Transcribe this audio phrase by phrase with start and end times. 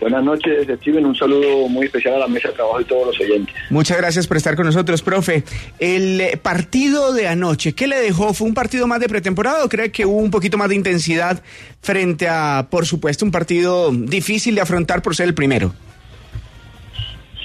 [0.00, 1.06] Buenas noches, Steven.
[1.06, 3.54] Un saludo muy especial a la mesa de trabajo y todos los oyentes.
[3.70, 5.44] Muchas gracias por estar con nosotros, profe.
[5.78, 8.34] El eh, partido de anoche, ¿qué le dejó?
[8.34, 11.42] ¿Fue un partido más de pretemporada o cree que hubo un poquito más de intensidad
[11.80, 15.72] frente a, por supuesto, un partido difícil de afrontar por ser el primero?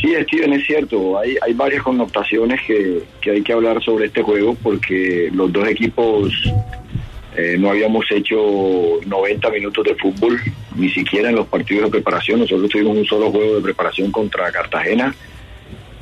[0.00, 1.18] Sí, Steven, es cierto.
[1.18, 5.66] Hay, hay varias connotaciones que, que hay que hablar sobre este juego porque los dos
[5.68, 6.32] equipos
[7.38, 8.36] eh, no habíamos hecho
[9.06, 10.40] 90 minutos de fútbol,
[10.74, 12.40] ni siquiera en los partidos de preparación.
[12.40, 15.14] Nosotros tuvimos un solo juego de preparación contra Cartagena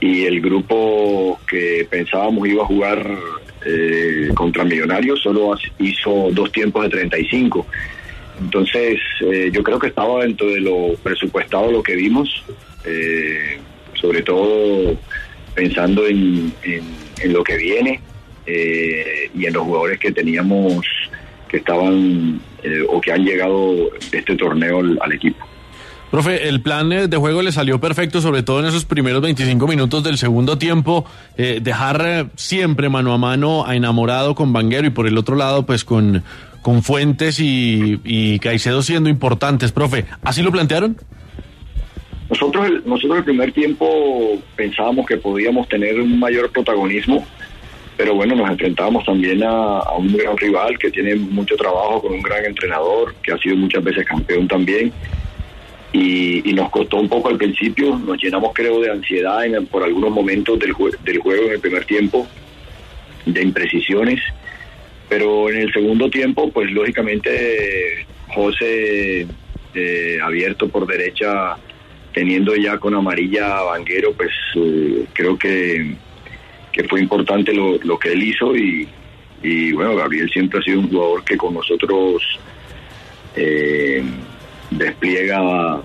[0.00, 3.19] y el grupo que pensábamos iba a jugar
[3.66, 7.66] eh, contra Millonarios solo hizo dos tiempos de 35.
[8.41, 12.44] Entonces, eh, yo creo que estaba dentro de lo presupuestado lo que vimos,
[13.92, 14.96] sobre todo
[15.55, 18.00] pensando en, en, lo que viene
[18.46, 20.86] y en los jugadores que teníamos
[21.48, 25.44] que estaban eh, o que han llegado este torneo al, equipo.
[26.11, 29.67] Profe, el plan eh, de juego le salió perfecto, sobre todo en esos primeros 25
[29.67, 31.05] minutos del segundo tiempo.
[31.36, 35.67] Eh, dejar siempre mano a mano a enamorado con Vanguero y por el otro lado,
[35.67, 36.22] pues con,
[36.62, 40.06] con Fuentes y, y Caicedo siendo importantes, profe.
[40.22, 40.97] ¿Así lo plantearon?
[42.28, 43.86] Nosotros, nosotros el primer tiempo
[44.56, 47.24] pensábamos que podíamos tener un mayor protagonismo
[47.97, 52.22] pero bueno, nos enfrentábamos también a, un gran rival que tiene mucho trabajo con un
[52.22, 54.92] gran entrenador, que ha sido muchas veces campeón también.
[55.92, 60.58] Y, nos costó un poco al principio, nos llenamos creo de ansiedad por algunos momentos
[60.58, 60.74] del,
[61.05, 62.27] del juego en el primer tiempo,
[63.27, 64.20] de imprecisiones,
[65.08, 69.27] pero en el segundo tiempo, pues lógicamente José
[69.74, 71.57] eh, abierto por derecha,
[72.14, 75.95] teniendo ya con amarilla a Vanguero, pues eh, creo que
[76.77, 78.87] que fue importante lo, lo que él hizo y,
[79.42, 82.23] y, bueno, Gabriel siempre ha sido un jugador que con nosotros
[83.35, 84.05] eh,
[84.70, 85.81] despliega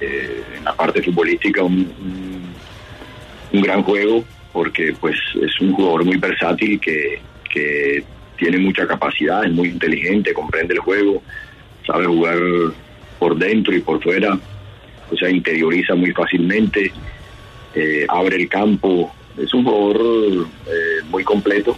[0.00, 2.52] eh, en la parte futbolística un,
[3.52, 8.02] un, gran juego porque pues es un jugador muy versátil que, que
[8.36, 11.22] tiene mucha capacidad, es muy inteligente, comprende el juego,
[11.86, 12.38] sabe jugar
[13.20, 14.36] por dentro y por fuera,
[15.10, 16.90] o sea, interioriza muy fácilmente,
[17.74, 21.76] eh, abre el campo, es un jugador eh, muy completo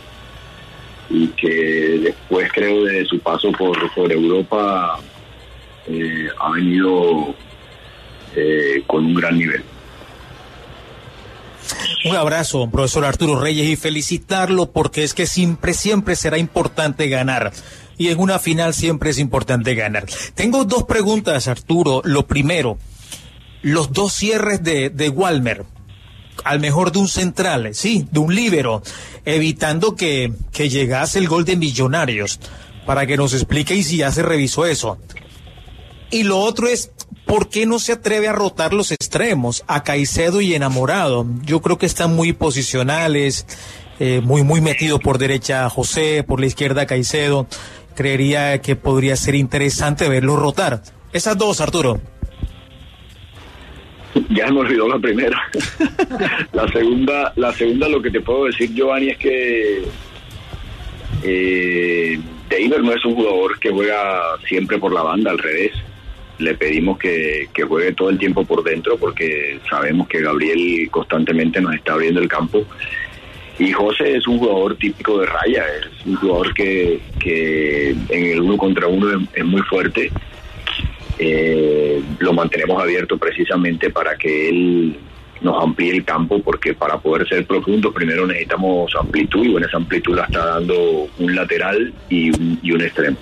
[1.11, 5.01] y que después creo de su paso por, por Europa
[5.87, 7.35] eh, ha venido
[8.37, 9.63] eh, con un gran nivel.
[12.05, 17.53] Un abrazo, profesor Arturo Reyes, y felicitarlo porque es que siempre, siempre será importante ganar.
[17.97, 20.07] Y en una final siempre es importante ganar.
[20.35, 22.01] Tengo dos preguntas, Arturo.
[22.05, 22.79] Lo primero,
[23.63, 25.65] los dos cierres de, de Walmer,
[26.45, 28.83] al mejor de un central, sí, de un líbero,
[29.25, 32.41] evitando que, que llegase el gol de Millonarios,
[32.87, 34.99] para que nos explique y si ya se revisó eso.
[36.11, 36.91] Y lo otro es,
[37.27, 41.27] ¿por qué no se atreve a rotar los extremos, a Caicedo y Enamorado?
[41.45, 43.47] Yo creo que están muy posicionales,
[44.01, 47.47] eh, muy, muy metido por derecha José, por la izquierda Caicedo.
[47.95, 50.83] Creería que podría ser interesante verlo rotar.
[51.13, 52.01] Esas dos, Arturo.
[54.31, 55.41] Ya me olvidó la primera.
[56.53, 59.83] la segunda, la segunda lo que te puedo decir, Giovanni, es que
[61.25, 62.19] eh,
[62.83, 65.73] no es un jugador que juega siempre por la banda, al revés.
[66.39, 71.61] Le pedimos que, que juegue todo el tiempo por dentro porque sabemos que Gabriel constantemente
[71.61, 72.65] nos está abriendo el campo.
[73.59, 78.41] Y José es un jugador típico de raya, es un jugador que, que en el
[78.41, 80.13] uno contra uno es muy fuerte
[81.19, 84.97] eh, lo mantenemos abierto precisamente para que él
[85.41, 89.77] nos amplíe el campo, porque para poder ser profundo primero necesitamos amplitud y bueno, esa
[89.77, 93.17] amplitud la está dando un lateral y un, y un extremo.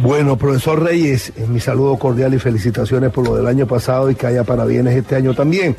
[0.00, 4.14] Bueno, profesor Reyes, eh, mi saludo cordial y felicitaciones por lo del año pasado y
[4.14, 5.76] que haya parabienes este año también.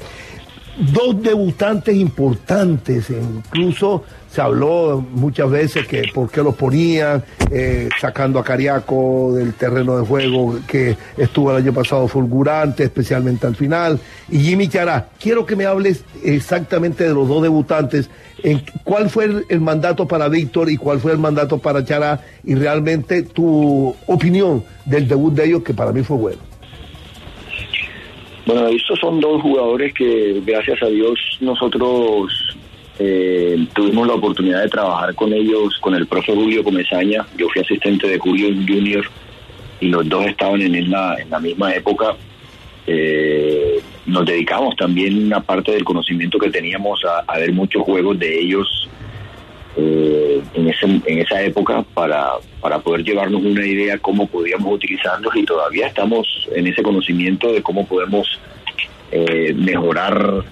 [0.80, 8.40] Dos debutantes importantes, incluso se habló muchas veces que por qué los ponían, eh, sacando
[8.40, 14.00] a Cariaco del terreno de juego que estuvo el año pasado fulgurante, especialmente al final,
[14.30, 15.10] y Jimmy Chará.
[15.20, 18.10] Quiero que me hables exactamente de los dos debutantes,
[18.84, 22.56] cuál fue el, el mandato para Víctor y cuál fue el mandato para Chará, y
[22.56, 26.50] realmente tu opinión del debut de ellos, que para mí fue bueno.
[28.50, 32.58] Bueno, estos son dos jugadores que, gracias a Dios, nosotros
[32.98, 37.28] eh, tuvimos la oportunidad de trabajar con ellos, con el profe Julio Comezaña.
[37.38, 39.06] Yo fui asistente de Julio Junior
[39.80, 42.16] y los dos estaban en la, en la misma época.
[42.88, 48.40] Eh, nos dedicamos también una parte del conocimiento que teníamos a ver muchos juegos de
[48.40, 48.90] ellos
[49.82, 55.34] eh, en, ese, en esa época para, para poder llevarnos una idea cómo podíamos utilizarlos
[55.38, 58.28] y todavía estamos en ese conocimiento de cómo podemos
[59.12, 60.44] eh, mejorar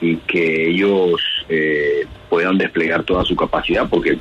[0.00, 4.18] y que ellos eh, puedan desplegar toda su capacidad porque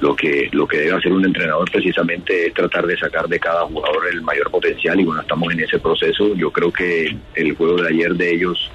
[0.00, 3.66] lo que lo que debe hacer un entrenador precisamente es tratar de sacar de cada
[3.66, 6.34] jugador el mayor potencial y bueno estamos en ese proceso.
[6.34, 8.70] Yo creo que el juego de ayer de ellos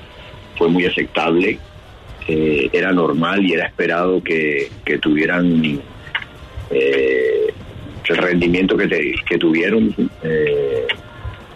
[0.56, 1.58] fue muy aceptable
[2.28, 5.82] eh, era normal y era esperado que, que tuvieran
[6.70, 7.48] eh,
[8.08, 9.94] el rendimiento que, te- que tuvieron.
[10.24, 10.88] Eh,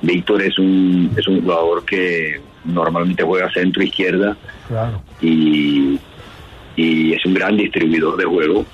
[0.01, 4.35] Víctor es un, es un jugador que normalmente juega centro izquierda
[4.67, 5.01] Claro.
[5.21, 5.99] y,
[6.75, 8.65] y es un gran distribuidor de juego.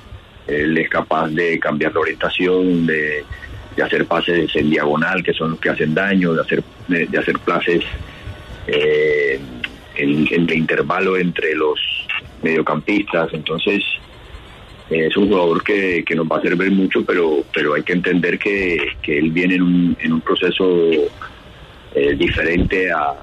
[0.48, 3.24] Él es capaz de cambiar la orientación, de,
[3.76, 7.18] de hacer pases en diagonal, que son los que hacen daño, de hacer, de, de
[7.18, 7.84] hacer pases
[8.68, 9.40] eh,
[9.96, 11.80] en el intervalo entre los
[12.42, 13.34] mediocampistas.
[13.34, 13.84] Entonces,
[14.90, 17.94] eh, es un jugador que, que nos va a servir mucho, pero, pero hay que
[17.94, 20.66] entender que, que él viene en un, en un proceso
[21.96, 23.16] eh, diferente a,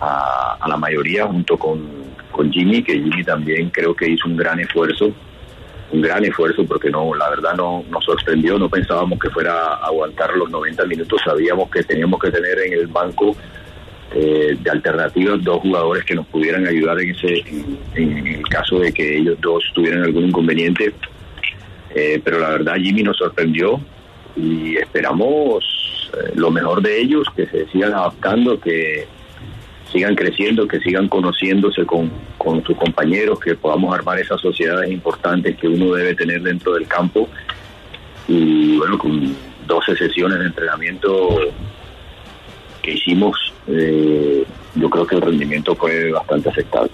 [0.00, 4.36] a, a la mayoría junto con, con Jimmy, que Jimmy también creo que hizo un
[4.36, 5.10] gran esfuerzo,
[5.90, 9.86] un gran esfuerzo porque no, la verdad no nos sorprendió, no pensábamos que fuera a
[9.86, 13.34] aguantar los 90 minutos, sabíamos que teníamos que tener en el banco
[14.14, 17.44] eh, de alternativas dos jugadores que nos pudieran ayudar en ese
[17.94, 20.92] en, el caso de que ellos dos tuvieran algún inconveniente.
[21.94, 23.80] Eh, pero la verdad Jimmy nos sorprendió
[24.36, 29.06] y esperamos eh, lo mejor de ellos que se sigan adaptando que
[29.92, 35.56] sigan creciendo que sigan conociéndose con, con sus compañeros que podamos armar esas sociedades importantes
[35.56, 37.28] que uno debe tener dentro del campo.
[38.28, 39.34] Y bueno con
[39.66, 41.40] 12 sesiones de entrenamiento
[42.86, 46.90] que hicimos, eh, yo creo que el rendimiento fue bastante aceptable.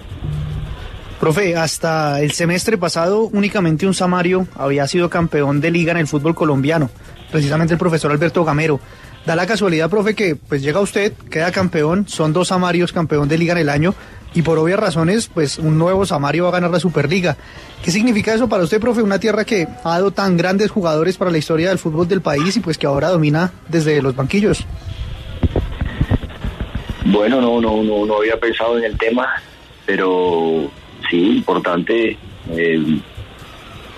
[1.20, 6.08] Profe, hasta el semestre pasado únicamente un Samario había sido campeón de liga en el
[6.08, 6.90] fútbol colombiano,
[7.30, 8.80] precisamente el profesor Alberto Gamero.
[9.24, 13.38] Da la casualidad, profe, que pues llega usted, queda campeón, son dos Samarios campeón de
[13.38, 13.94] liga en el año
[14.34, 17.36] y por obvias razones, pues un nuevo Samario va a ganar la Superliga.
[17.84, 19.00] ¿Qué significa eso para usted, profe?
[19.00, 22.56] Una tierra que ha dado tan grandes jugadores para la historia del fútbol del país
[22.56, 24.66] y pues que ahora domina desde los banquillos.
[27.04, 29.28] Bueno, no, no, no, no había pensado en el tema,
[29.86, 30.70] pero
[31.10, 32.16] sí, importante.
[32.50, 33.00] eh,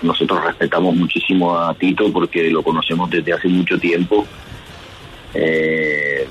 [0.01, 4.25] nosotros respetamos muchísimo a Tito porque lo conocemos desde hace mucho tiempo.
[5.33, 6.27] Eh,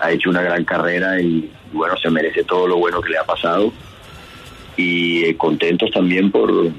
[0.00, 3.24] ha hecho una gran carrera y bueno, se merece todo lo bueno que le ha
[3.24, 3.72] pasado.
[4.76, 6.70] Y eh, contentos también por,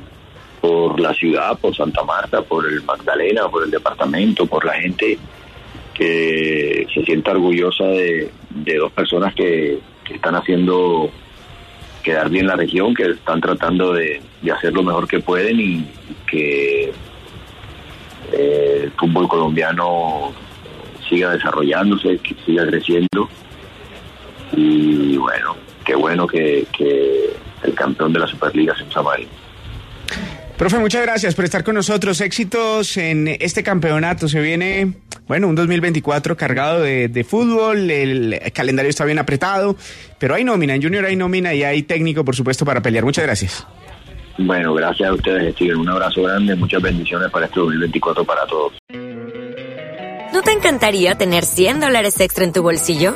[0.60, 5.18] por la ciudad, por Santa Marta, por el Magdalena, por el departamento, por la gente
[5.94, 9.80] que se sienta orgullosa de, dos personas que,
[10.14, 11.10] están haciendo
[12.04, 14.22] quedar bien la región, que están tratando de,
[14.54, 15.88] hacer lo mejor que pueden y
[16.30, 16.92] que
[18.32, 20.34] eh, el fútbol colombiano
[21.08, 23.30] siga desarrollándose, que siga creciendo.
[24.56, 26.68] Y bueno, qué bueno que,
[27.64, 29.28] el campeón de la Superliga sea un Samario.
[30.58, 32.22] Profe, muchas gracias por estar con nosotros.
[32.22, 34.28] Éxitos en este campeonato.
[34.28, 34.94] Se viene,
[35.28, 37.90] bueno, un 2024 cargado de, de fútbol.
[37.90, 39.76] El calendario está bien apretado,
[40.20, 40.76] pero hay nómina.
[40.76, 43.04] En Junior hay nómina y hay técnico, por supuesto, para pelear.
[43.04, 43.66] Muchas gracias.
[44.38, 45.78] Bueno, gracias a ustedes, Steven.
[45.78, 48.74] Un abrazo grande, muchas bendiciones para este 2024 para todos.
[50.34, 53.16] ¿No te encantaría tener 100 dólares extra en tu bolsillo?